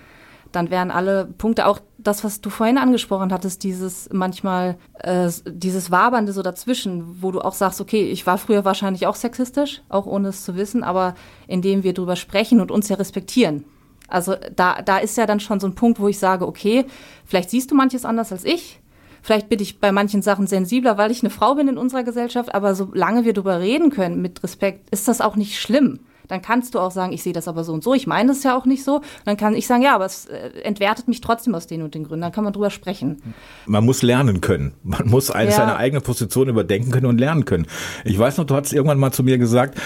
[0.52, 5.90] Dann wären alle Punkte, auch das, was du vorhin angesprochen hattest, dieses manchmal, äh, dieses
[5.90, 10.06] Wabernde so dazwischen, wo du auch sagst, okay, ich war früher wahrscheinlich auch sexistisch, auch
[10.06, 11.14] ohne es zu wissen, aber
[11.46, 13.64] indem wir drüber sprechen und uns ja respektieren.
[14.08, 16.84] Also da, da ist ja dann schon so ein Punkt, wo ich sage, okay,
[17.24, 18.80] vielleicht siehst du manches anders als ich,
[19.22, 22.54] Vielleicht bin ich bei manchen Sachen sensibler, weil ich eine Frau bin in unserer Gesellschaft,
[22.54, 26.00] aber solange wir darüber reden können mit Respekt, ist das auch nicht schlimm.
[26.32, 28.42] Dann kannst du auch sagen, ich sehe das aber so und so, ich meine es
[28.42, 28.96] ja auch nicht so.
[28.96, 31.94] Und dann kann ich sagen, ja, aber es äh, entwertet mich trotzdem aus den und
[31.94, 32.22] den Gründen.
[32.22, 33.20] Dann kann man drüber sprechen.
[33.66, 34.72] Man muss lernen können.
[34.82, 35.56] Man muss eine, ja.
[35.58, 37.66] seine eigene Position überdenken können und lernen können.
[38.06, 39.78] Ich weiß noch, du hast irgendwann mal zu mir gesagt,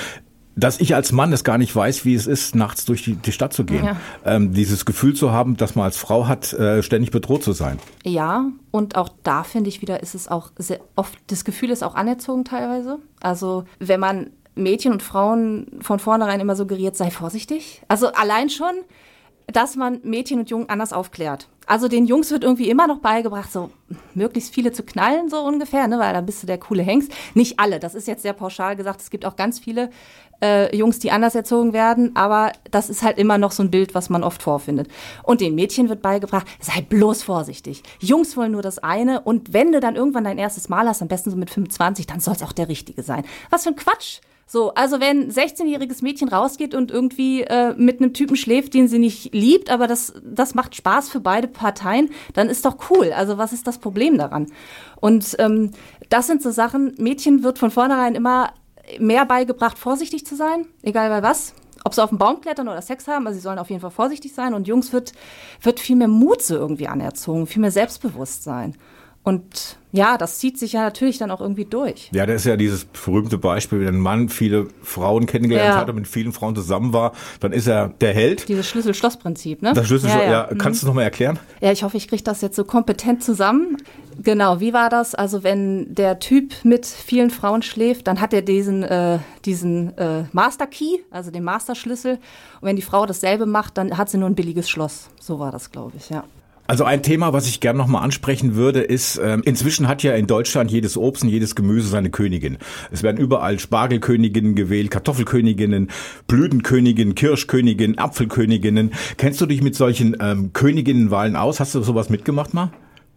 [0.55, 3.33] dass ich als Mann es gar nicht weiß, wie es ist, nachts durch die, die
[3.33, 3.85] Stadt zu gehen.
[3.85, 3.97] Ja.
[4.25, 7.81] Ähm, dieses Gefühl zu haben, dass man als Frau hat, äh, ständig bedroht zu sein.
[8.05, 11.83] Ja, und auch da finde ich wieder, ist es auch sehr oft, das Gefühl ist
[11.83, 12.99] auch anerzogen teilweise.
[13.21, 17.83] Also wenn man Mädchen und Frauen von vornherein immer suggeriert, sei vorsichtig.
[17.89, 18.75] Also allein schon,
[19.47, 21.49] dass man Mädchen und Jungen anders aufklärt.
[21.67, 23.71] Also den Jungs wird irgendwie immer noch beigebracht, so
[24.15, 27.11] möglichst viele zu knallen, so ungefähr, ne, weil dann bist du der coole Hengst.
[27.35, 29.01] Nicht alle, das ist jetzt sehr pauschal gesagt.
[29.01, 29.91] Es gibt auch ganz viele
[30.41, 33.97] äh, Jungs, die anders erzogen werden, aber das ist halt immer noch so ein Bild,
[33.97, 34.89] was man oft vorfindet.
[35.25, 37.83] Und den Mädchen wird beigebracht, sei bloß vorsichtig.
[37.99, 41.09] Jungs wollen nur das eine und wenn du dann irgendwann dein erstes Mal hast, am
[41.09, 43.25] besten so mit 25, dann soll es auch der richtige sein.
[43.51, 44.21] Was für ein Quatsch!
[44.49, 48.87] So, also wenn ein 16-jähriges Mädchen rausgeht und irgendwie äh, mit einem Typen schläft, den
[48.87, 53.13] sie nicht liebt, aber das, das macht Spaß für beide Parteien, dann ist doch cool.
[53.13, 54.47] Also was ist das Problem daran?
[55.01, 55.73] Und ähm,
[56.11, 58.53] das sind so Sachen, Mädchen wird von vornherein immer
[59.01, 61.53] mehr beigebracht, vorsichtig zu sein, egal bei was.
[61.85, 63.91] Ob sie auf den Baum klettern oder Sex haben, also sie sollen auf jeden Fall
[63.91, 64.55] vorsichtig sein.
[64.55, 65.13] Und Jungs wird,
[65.61, 68.77] wird viel mehr Mut so irgendwie anerzogen, viel mehr Selbstbewusstsein.
[69.27, 72.11] Und ja, das zieht sich ja natürlich dann auch irgendwie durch.
[72.13, 75.81] Ja, das ist ja dieses berühmte Beispiel, wenn ein Mann viele Frauen kennengelernt ja.
[75.81, 77.11] hat und mit vielen Frauen zusammen war,
[77.41, 78.49] dann ist er der Held.
[78.49, 79.73] Dieses Schlüssel-Schloss-Prinzip, ne?
[79.73, 80.31] Das Schlüssel ja, ja.
[80.31, 80.45] ja.
[80.57, 81.41] Kannst du es nochmal erklären?
[81.61, 83.79] Ja, ich hoffe, ich kriege das jetzt so kompetent zusammen.
[84.23, 85.17] Genau, wie war das?
[85.17, 90.23] Also wenn der Typ mit vielen Frauen schläft, dann hat er diesen, äh, diesen äh,
[90.31, 92.13] Master Key, also den Master-Schlüssel.
[92.61, 95.09] Und wenn die Frau dasselbe macht, dann hat sie nur ein billiges Schloss.
[95.21, 96.23] So war das, glaube ich, ja.
[96.67, 100.27] Also ein Thema, was ich gerne nochmal ansprechen würde, ist, ähm, inzwischen hat ja in
[100.27, 102.59] Deutschland jedes Obst und jedes Gemüse seine Königin.
[102.91, 105.91] Es werden überall Spargelköniginnen gewählt, Kartoffelköniginnen,
[106.27, 108.93] Blütenköniginnen, Kirschköniginnen, Apfelköniginnen.
[109.17, 111.61] Kennst du dich mit solchen ähm, Königinnenwahlen aus?
[111.61, 112.71] Hast du sowas mitgemacht mal?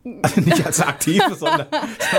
[0.21, 1.67] Also nicht als aktiv, sondern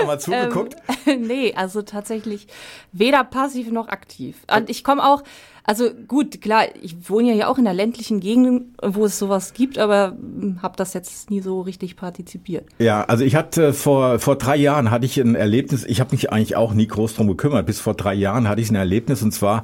[0.06, 0.76] mal zugeguckt?
[1.06, 2.46] Ähm, nee, also tatsächlich
[2.92, 4.36] weder passiv noch aktiv.
[4.54, 5.22] Und ich komme auch,
[5.64, 9.78] also gut, klar, ich wohne ja auch in der ländlichen Gegend, wo es sowas gibt,
[9.78, 12.66] aber hm, habe das jetzt nie so richtig partizipiert.
[12.78, 15.84] Ja, also ich hatte vor vor drei Jahren hatte ich ein Erlebnis.
[15.84, 17.66] Ich habe mich eigentlich auch nie groß drum gekümmert.
[17.66, 19.62] Bis vor drei Jahren hatte ich ein Erlebnis und zwar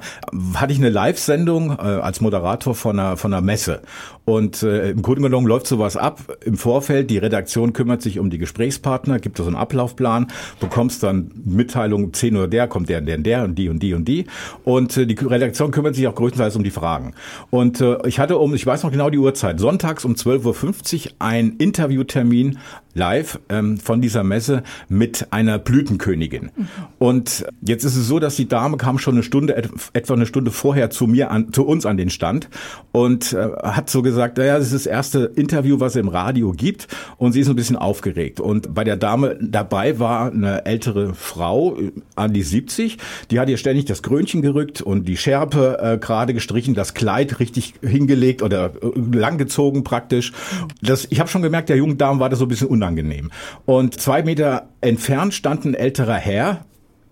[0.55, 3.81] hatte ich eine Live-Sendung äh, als Moderator von einer von einer Messe
[4.27, 7.09] und äh, im Grunde genommen läuft sowas ab im Vorfeld.
[7.09, 10.27] Die Redaktion kümmert sich um die Gesprächspartner, gibt so einen Ablaufplan,
[10.59, 14.05] bekommst dann Mitteilung 10 oder der kommt der, der, der und die und die und
[14.05, 14.25] die
[14.65, 17.13] und äh, die Redaktion kümmert sich auch größtenteils um die Fragen.
[17.49, 21.11] Und äh, ich hatte um, ich weiß noch genau die Uhrzeit, sonntags um 12.50 Uhr
[21.19, 22.59] ein Interviewtermin
[22.97, 26.51] live ähm, von dieser Messe mit einer Blütenkönigin.
[26.55, 26.67] Mhm.
[26.99, 29.55] Und jetzt ist es so, dass die Dame kam schon eine Stunde,
[29.93, 32.49] etwa eine Stunde vorher zu mir, an, zu uns an den Stand
[32.91, 36.51] und äh, hat so gesagt, naja, das ist das erste Interview, was es im Radio
[36.51, 38.39] gibt und sie ist ein bisschen aufgeregt.
[38.39, 42.97] Und bei der Dame dabei war eine ältere Frau, äh, an die 70,
[43.31, 47.39] die hat ihr ständig das Krönchen gerückt und die Schärpe äh, gerade gestrichen, das Kleid
[47.39, 50.33] richtig hingelegt oder äh, langgezogen praktisch.
[50.81, 52.86] Das, ich habe schon gemerkt, der jungen Dame war das so ein bisschen unangenehm.
[53.65, 56.65] Und zwei Meter entfernt stand ein älterer Herr,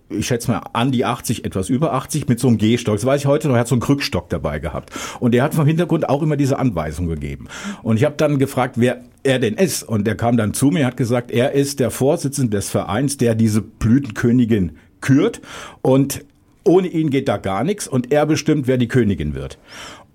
[0.09, 2.95] ich schätze mal an die 80, etwas über 80 mit so einem Gehstock.
[2.95, 4.91] Das weiß ich heute noch, er hat so einen Krückstock dabei gehabt.
[5.19, 7.47] Und der hat vom Hintergrund auch immer diese Anweisung gegeben.
[7.81, 9.83] Und ich habe dann gefragt, wer er denn ist.
[9.83, 13.35] Und er kam dann zu mir, hat gesagt, er ist der Vorsitzende des Vereins, der
[13.35, 15.41] diese Blütenkönigin kürt.
[15.81, 16.23] Und
[16.63, 19.59] ohne ihn geht da gar nichts und er bestimmt, wer die Königin wird.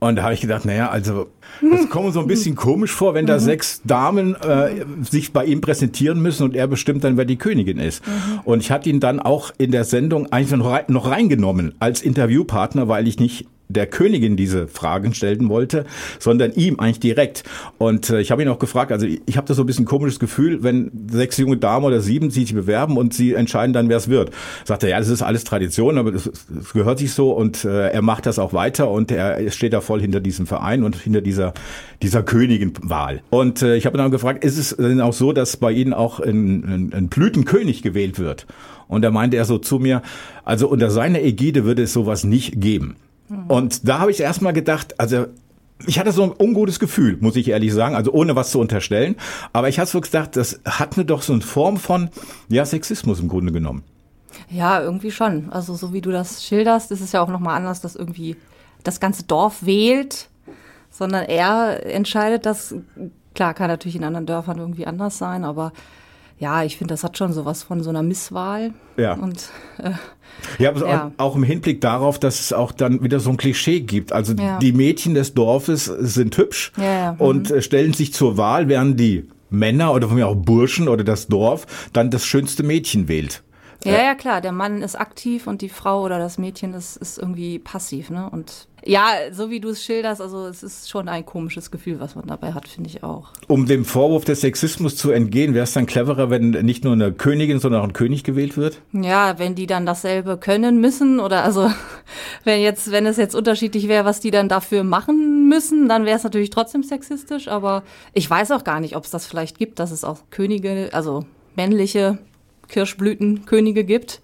[0.01, 1.29] Und da habe ich gedacht, naja, also
[1.61, 3.41] das kommt so ein bisschen komisch vor, wenn da mhm.
[3.41, 7.79] sechs Damen äh, sich bei ihm präsentieren müssen und er bestimmt dann, wer die Königin
[7.79, 8.07] ist.
[8.07, 8.41] Mhm.
[8.45, 10.59] Und ich hatte ihn dann auch in der Sendung eigentlich
[10.89, 15.85] noch reingenommen als Interviewpartner, weil ich nicht der Königin diese Fragen stellen wollte,
[16.19, 17.45] sondern ihm eigentlich direkt.
[17.79, 20.19] Und äh, ich habe ihn auch gefragt, also ich, habe da so ein bisschen komisches
[20.19, 24.09] Gefühl, wenn sechs junge Damen oder sieben sich bewerben und sie entscheiden dann, wer es
[24.09, 24.31] wird.
[24.65, 27.89] Sagt er, ja, das ist alles Tradition, aber das, das gehört sich so und äh,
[27.89, 31.21] er macht das auch weiter und er steht da voll hinter diesem Verein und hinter
[31.21, 31.55] dieser,
[32.03, 33.23] dieser Königinwahl.
[33.31, 36.21] Und äh, ich habe dann gefragt, ist es denn auch so, dass bei Ihnen auch
[36.21, 38.47] ein, ein, ein Blütenkönig gewählt wird?
[38.89, 40.03] Und da meinte er so zu mir,
[40.45, 42.97] also unter seiner Ägide würde es sowas nicht geben.
[43.49, 45.27] Und da habe ich erstmal gedacht, also
[45.87, 49.17] ich hatte so ein ungutes Gefühl, muss ich ehrlich sagen, also ohne was zu unterstellen.
[49.53, 52.11] Aber ich hatte so gedacht, das hat mir doch so eine Form von
[52.49, 53.83] ja, Sexismus im Grunde genommen.
[54.49, 55.51] Ja, irgendwie schon.
[55.51, 58.37] Also so wie du das schilderst, ist es ja auch nochmal anders, dass irgendwie
[58.83, 60.29] das ganze Dorf wählt,
[60.91, 62.75] sondern er entscheidet das.
[63.35, 65.73] Klar, kann natürlich in anderen Dörfern irgendwie anders sein, aber
[66.41, 68.73] ja, ich finde, das hat schon sowas von so einer Misswahl.
[68.97, 69.13] Ja.
[69.13, 69.91] Und, äh,
[70.59, 71.13] ja, aber ja.
[71.19, 74.13] auch im Hinblick darauf, dass es auch dann wieder so ein Klischee gibt.
[74.13, 74.59] Also ja.
[74.59, 77.61] die Mädchen des Dorfes sind hübsch ja, und mhm.
[77.61, 81.67] stellen sich zur Wahl, während die Männer oder von mir auch Burschen oder das Dorf
[81.93, 83.43] dann das schönste Mädchen wählt.
[83.85, 84.41] Ja, ja, klar.
[84.41, 88.29] Der Mann ist aktiv und die Frau oder das Mädchen ist, ist irgendwie passiv, ne?
[88.31, 92.15] Und ja, so wie du es schilderst, also es ist schon ein komisches Gefühl, was
[92.15, 93.29] man dabei hat, finde ich auch.
[93.47, 97.13] Um dem Vorwurf des Sexismus zu entgehen, wäre es dann cleverer, wenn nicht nur eine
[97.13, 98.81] Königin, sondern auch ein König gewählt wird?
[98.93, 101.71] Ja, wenn die dann dasselbe können müssen oder also
[102.45, 106.17] wenn jetzt, wenn es jetzt unterschiedlich wäre, was die dann dafür machen müssen, dann wäre
[106.17, 107.83] es natürlich trotzdem sexistisch, aber
[108.15, 111.25] ich weiß auch gar nicht, ob es das vielleicht gibt, dass es auch Könige, also
[111.57, 112.19] männliche
[112.69, 114.21] Kirschblütenkönige gibt.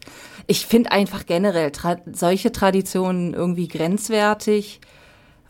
[0.47, 4.81] Ich finde einfach generell tra solche Traditionen irgendwie grenzwertig,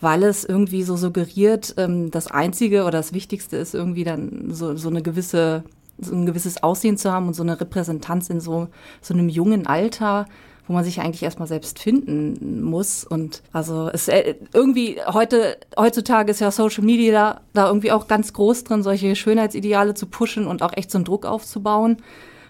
[0.01, 4.77] weil es irgendwie so suggeriert, ähm, das Einzige oder das Wichtigste ist irgendwie dann so,
[4.77, 5.65] so eine gewisse,
[5.99, 8.69] so ein gewisses Aussehen zu haben und so eine Repräsentanz in so,
[9.01, 10.27] so einem jungen Alter
[10.67, 13.05] wo man sich eigentlich erstmal selbst finden muss.
[13.05, 18.09] Und also es äh, irgendwie heute, heutzutage ist ja Social Media da, da irgendwie auch
[18.09, 21.99] ganz groß drin, solche Schönheitsideale zu pushen und auch echt so einen Druck aufzubauen.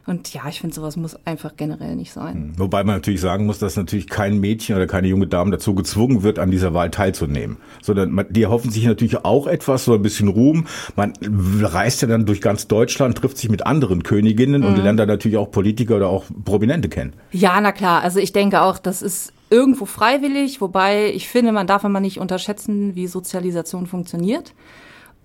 [0.07, 2.35] Und ja, ich finde, sowas muss einfach generell nicht sein.
[2.35, 2.59] Hm.
[2.59, 6.23] Wobei man natürlich sagen muss, dass natürlich kein Mädchen oder keine junge Dame dazu gezwungen
[6.23, 7.57] wird, an dieser Wahl teilzunehmen.
[7.83, 10.66] Sondern man, die erhoffen sich natürlich auch etwas, so ein bisschen Ruhm.
[10.95, 11.12] Man
[11.61, 14.69] reist ja dann durch ganz Deutschland, trifft sich mit anderen Königinnen mhm.
[14.69, 17.14] und lernt dann natürlich auch Politiker oder auch Prominente kennen.
[17.33, 18.03] Ja, na klar.
[18.03, 22.19] Also ich denke auch, das ist irgendwo freiwillig, wobei ich finde, man darf immer nicht
[22.19, 24.55] unterschätzen, wie Sozialisation funktioniert.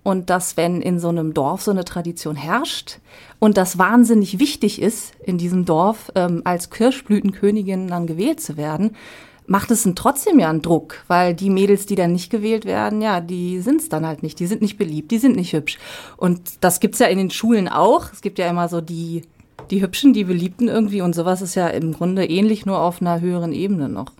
[0.02, 2.98] Und dass, wenn in so einem Dorf so eine Tradition herrscht
[3.38, 8.96] und das wahnsinnig wichtig ist, in diesem Dorf ähm, als Kirschblütenkönigin dann gewählt zu werden,
[9.46, 13.02] macht es einen trotzdem ja einen Druck, weil die Mädels, die dann nicht gewählt werden,
[13.02, 15.78] ja, die sind es dann halt nicht, die sind nicht beliebt, die sind nicht hübsch.
[16.16, 18.12] Und das gibt's ja in den Schulen auch.
[18.12, 19.22] Es gibt ja immer so die,
[19.70, 23.20] die Hübschen, die Beliebten irgendwie und sowas ist ja im Grunde ähnlich, nur auf einer
[23.20, 24.12] höheren Ebene noch.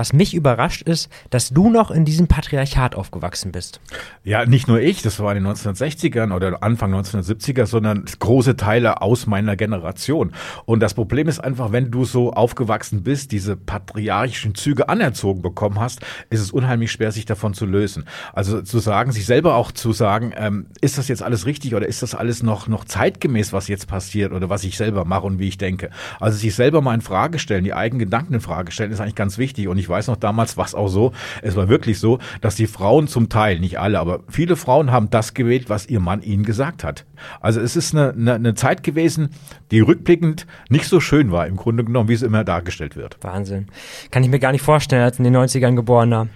[0.00, 3.82] Was mich überrascht ist, dass du noch in diesem Patriarchat aufgewachsen bist.
[4.24, 9.02] Ja, nicht nur ich, das war in den 1960ern oder Anfang 1970er, sondern große Teile
[9.02, 10.32] aus meiner Generation.
[10.64, 15.78] Und das Problem ist einfach, wenn du so aufgewachsen bist, diese patriarchischen Züge anerzogen bekommen
[15.78, 18.06] hast, ist es unheimlich schwer, sich davon zu lösen.
[18.32, 21.86] Also zu sagen, sich selber auch zu sagen, ähm, ist das jetzt alles richtig oder
[21.86, 25.38] ist das alles noch, noch zeitgemäß, was jetzt passiert oder was ich selber mache und
[25.38, 25.90] wie ich denke.
[26.20, 29.14] Also sich selber mal in Frage stellen, die eigenen Gedanken in Frage stellen, ist eigentlich
[29.14, 29.68] ganz wichtig.
[29.68, 32.66] Und ich weiß noch, damals war es auch so, es war wirklich so, dass die
[32.66, 36.44] Frauen zum Teil, nicht alle, aber viele Frauen haben das gewählt, was ihr Mann ihnen
[36.44, 37.04] gesagt hat.
[37.40, 39.30] Also es ist eine, eine, eine Zeit gewesen,
[39.70, 43.18] die rückblickend nicht so schön war, im Grunde genommen, wie es immer dargestellt wird.
[43.22, 43.68] Wahnsinn.
[44.10, 46.28] Kann ich mir gar nicht vorstellen, als in den 90ern geborener.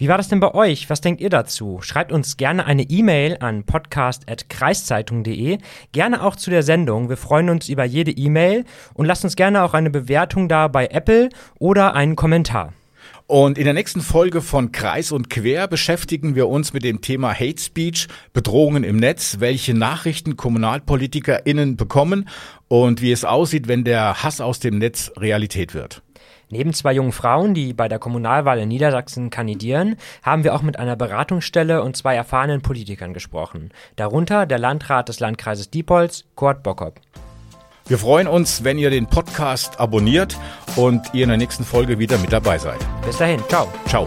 [0.00, 0.88] Wie war das denn bei euch?
[0.88, 1.80] Was denkt ihr dazu?
[1.82, 5.58] Schreibt uns gerne eine E-Mail an podcast.kreiszeitung.de,
[5.92, 7.10] gerne auch zu der Sendung.
[7.10, 10.86] Wir freuen uns über jede E-Mail und lasst uns gerne auch eine Bewertung da bei
[10.86, 12.72] Apple oder einen Kommentar.
[13.30, 17.32] Und in der nächsten Folge von Kreis und Quer beschäftigen wir uns mit dem Thema
[17.32, 22.28] Hate Speech, Bedrohungen im Netz, welche Nachrichten KommunalpolitikerInnen bekommen
[22.66, 26.02] und wie es aussieht, wenn der Hass aus dem Netz Realität wird.
[26.48, 30.76] Neben zwei jungen Frauen, die bei der Kommunalwahl in Niedersachsen kandidieren, haben wir auch mit
[30.80, 33.70] einer Beratungsstelle und zwei erfahrenen Politikern gesprochen.
[33.94, 37.00] Darunter der Landrat des Landkreises Diepholz, Kurt Bockop.
[37.90, 40.38] Wir freuen uns, wenn ihr den Podcast abonniert
[40.76, 42.78] und ihr in der nächsten Folge wieder mit dabei seid.
[43.04, 43.66] Bis dahin, ciao.
[43.88, 44.06] Ciao.